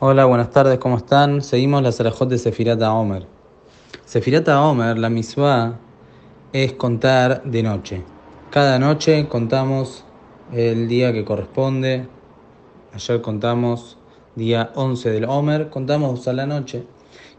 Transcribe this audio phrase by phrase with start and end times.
[0.00, 1.42] Hola, buenas tardes, ¿cómo están?
[1.42, 3.26] Seguimos la Sarajot de Sefirata Omer.
[4.04, 5.80] Sefirata Omer, la misma
[6.52, 8.04] es contar de noche.
[8.52, 10.04] Cada noche contamos
[10.52, 12.06] el día que corresponde.
[12.94, 13.98] Ayer contamos
[14.36, 16.84] día 11 del Omer, contamos a la noche.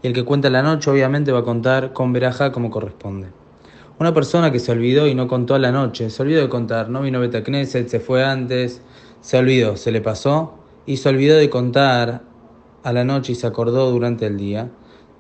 [0.04, 3.30] Y el que cuenta la noche obviamente va a contar con Berajá como corresponde.
[4.00, 6.90] Una persona que se olvidó y no contó a la noche, se olvidó de contar,
[6.90, 8.82] no vino Beta Knesset, se fue antes,
[9.22, 10.56] se olvidó, se le pasó
[10.86, 12.28] y se olvidó de contar
[12.84, 14.70] a la noche y se acordó durante el día,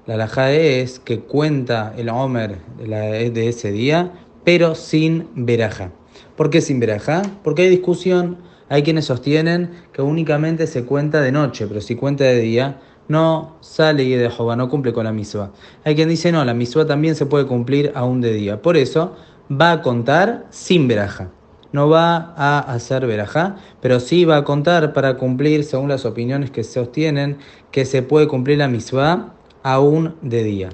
[0.05, 4.11] la alajá es que cuenta el Omer de ese día,
[4.43, 5.91] pero sin veraja.
[6.35, 7.21] ¿Por qué sin veraja?
[7.43, 8.37] Porque hay discusión.
[8.69, 13.57] Hay quienes sostienen que únicamente se cuenta de noche, pero si cuenta de día, no
[13.61, 15.51] sale y de Jehová, no cumple con la misma.
[15.83, 18.61] Hay quien dice, no, la misma también se puede cumplir aún de día.
[18.61, 19.15] Por eso
[19.51, 21.29] va a contar sin veraja
[21.71, 26.51] no va a hacer verajá, pero sí va a contar para cumplir, según las opiniones
[26.51, 27.37] que se sostienen,
[27.71, 29.33] que se puede cumplir la misvá
[29.63, 30.69] aún de día.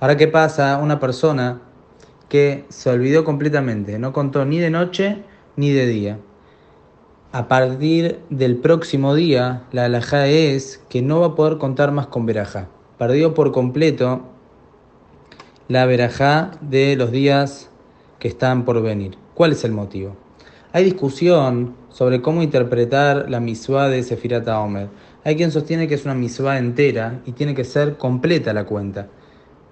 [0.00, 0.78] Ahora, ¿qué pasa?
[0.78, 1.60] Una persona
[2.28, 5.22] que se olvidó completamente, no contó ni de noche
[5.56, 6.18] ni de día.
[7.32, 12.06] A partir del próximo día, la alajá es que no va a poder contar más
[12.06, 12.68] con verajá.
[12.96, 14.22] Perdió por completo
[15.68, 17.70] la verajá de los días
[18.18, 19.18] que están por venir.
[19.38, 20.16] ¿Cuál es el motivo?
[20.72, 24.88] Hay discusión sobre cómo interpretar la misua de Sefirat Omer.
[25.22, 29.06] Hay quien sostiene que es una misua entera y tiene que ser completa la cuenta.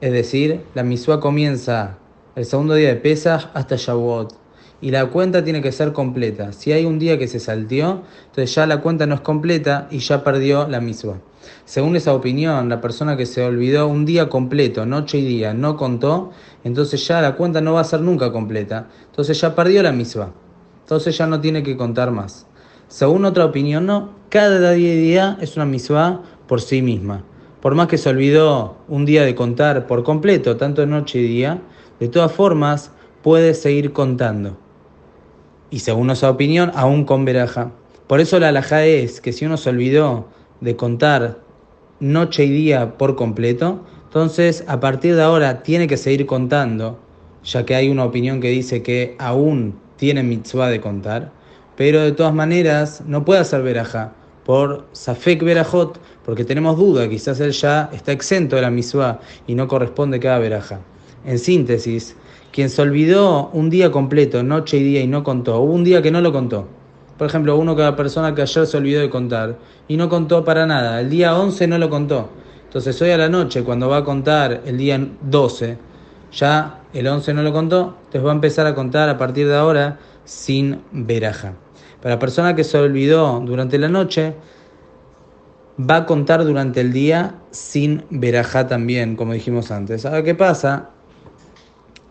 [0.00, 1.98] Es decir, la misua comienza
[2.36, 4.45] el segundo día de Pesach hasta Shavuot.
[4.80, 6.52] Y la cuenta tiene que ser completa.
[6.52, 9.98] Si hay un día que se salteó, entonces ya la cuenta no es completa y
[9.98, 11.18] ya perdió la misua.
[11.64, 15.76] Según esa opinión, la persona que se olvidó un día completo, noche y día, no
[15.76, 16.30] contó,
[16.64, 18.88] entonces ya la cuenta no va a ser nunca completa.
[19.06, 20.32] Entonces ya perdió la misma.
[20.82, 22.46] Entonces ya no tiene que contar más.
[22.88, 24.10] Según otra opinión, no.
[24.28, 27.24] Cada día y día es una misma por sí misma.
[27.60, 31.60] Por más que se olvidó un día de contar por completo, tanto noche y día,
[31.98, 34.65] de todas formas puede seguir contando.
[35.70, 37.72] Y según esa opinión, aún con veraja.
[38.06, 40.28] Por eso la alhaja es que si uno se olvidó
[40.60, 41.38] de contar
[42.00, 46.98] noche y día por completo, entonces a partir de ahora tiene que seguir contando,
[47.44, 51.32] ya que hay una opinión que dice que aún tiene mitzvah de contar,
[51.76, 54.12] pero de todas maneras no puede hacer veraja
[54.44, 59.54] por Safek Berajot, porque tenemos duda, quizás él ya está exento de la mitzvah y
[59.54, 60.80] no corresponde cada veraja.
[61.24, 62.14] En síntesis,
[62.56, 66.00] quien se olvidó un día completo, noche y día, y no contó, hubo un día
[66.00, 66.66] que no lo contó,
[67.18, 69.58] por ejemplo, uno cada persona que ayer se olvidó de contar
[69.88, 71.02] y no contó para nada.
[71.02, 72.30] El día 11 no lo contó.
[72.64, 75.76] Entonces hoy a la noche, cuando va a contar el día 12,
[76.32, 79.54] ya el 11 no lo contó, entonces va a empezar a contar a partir de
[79.54, 81.52] ahora sin veraja.
[82.00, 84.34] Para la persona que se olvidó durante la noche,
[85.78, 90.06] va a contar durante el día sin veraja también, como dijimos antes.
[90.06, 90.90] Ahora, ¿qué pasa?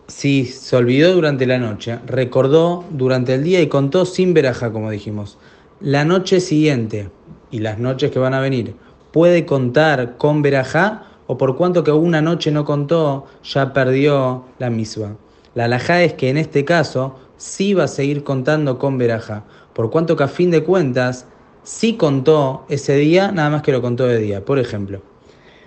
[0.08, 4.90] Si se olvidó durante la noche, recordó durante el día y contó sin veraja, como
[4.90, 5.38] dijimos.
[5.80, 7.10] La noche siguiente
[7.50, 8.76] y las noches que van a venir,
[9.12, 14.70] ¿puede contar con verajá o por cuanto que una noche no contó, ya perdió la
[14.70, 15.16] misma?
[15.54, 19.90] La alajá es que en este caso sí va a seguir contando con verajá, por
[19.90, 21.26] cuanto que a fin de cuentas
[21.62, 24.44] sí contó ese día, nada más que lo contó de día.
[24.44, 25.02] Por ejemplo,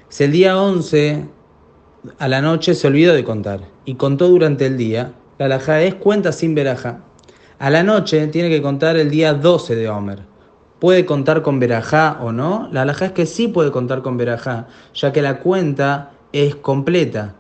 [0.08, 1.26] si el día 11
[2.18, 5.96] a la noche se olvidó de contar y contó durante el día, la alajá es
[5.96, 7.00] cuenta sin verajá.
[7.60, 10.20] A la noche tiene que contar el día 12 de Omer.
[10.80, 12.70] ¿Puede contar con verajá o no?
[12.72, 17.36] La alajá es que sí puede contar con verajá, ya que la cuenta es completa.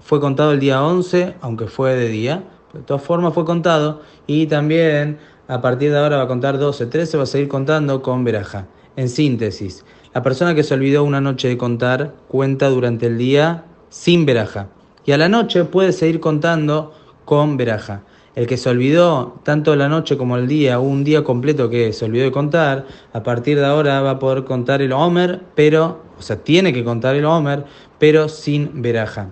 [0.00, 4.46] Fue contado el día 11, aunque fue de día, de todas formas fue contado y
[4.46, 5.18] también
[5.48, 8.66] a partir de ahora va a contar 12, 13, va a seguir contando con verajá.
[8.96, 13.64] En síntesis, la persona que se olvidó una noche de contar cuenta durante el día
[13.92, 14.68] sin veraja.
[15.04, 16.94] Y a la noche puede seguir contando
[17.26, 18.02] con veraja.
[18.34, 22.06] El que se olvidó tanto la noche como el día, un día completo que se
[22.06, 26.22] olvidó de contar, a partir de ahora va a poder contar el Homer, pero, o
[26.22, 27.66] sea, tiene que contar el Homer,
[27.98, 29.28] pero sin veraja.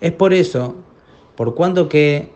[0.00, 0.74] Es por eso,
[1.36, 2.32] por cuanto que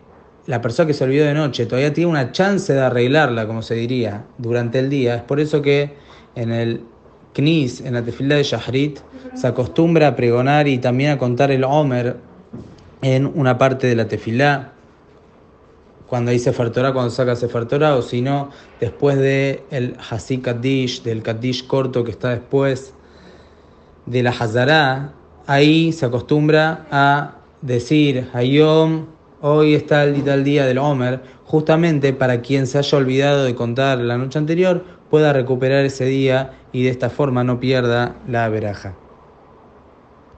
[0.46, 3.74] la persona que se olvidó de noche todavía tiene una chance de arreglarla, como se
[3.74, 5.96] diría, durante el día, es por eso que
[6.36, 6.84] en el
[7.34, 9.00] Knis, en la tefilá de Shahrit,
[9.34, 12.16] se acostumbra a pregonar y también a contar el Omer
[13.02, 14.72] en una parte de la tefilá,
[16.06, 18.50] cuando hay Sefer Torah, cuando saca Sefer Torah, o si no,
[18.80, 19.96] después del el
[20.42, 22.94] Kaddish, del Kaddish corto que está después
[24.06, 25.12] de la Hazará,
[25.46, 29.06] ahí se acostumbra a decir Hayom,
[29.40, 34.16] hoy está el día del Omer, justamente para quien se haya olvidado de contar la
[34.16, 34.84] noche anterior,
[35.14, 38.96] pueda recuperar ese día y de esta forma no pierda la veraja.